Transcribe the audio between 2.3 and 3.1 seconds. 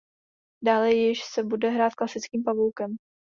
pavoukem.